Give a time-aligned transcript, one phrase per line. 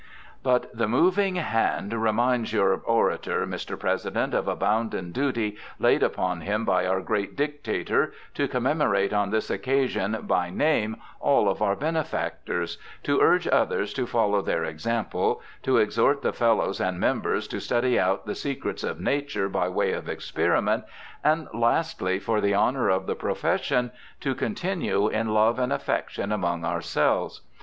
[0.41, 0.87] 332 BIOGRAPHICAL ESSAYS But the
[1.27, 3.77] moving hand reminds your orator, Mr.
[3.77, 9.13] Presi dent, of a bounden duty laid upon him by our great Dictator to commemorate
[9.13, 14.63] on this occasion by name all of our benefactors; to urge others to follow their
[14.63, 19.69] example; to exhort the Fellows and Members to study out the secrets of Nature by
[19.69, 20.83] way of experiment;
[21.23, 26.65] and, lasth^, for the honour of the profession, to continue in love and affection among
[26.65, 27.41] ourselves.